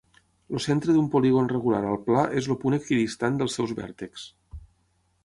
[0.53, 4.25] El centre d'un polígon regular al pla és el punt equidistant dels seus vèrtexs.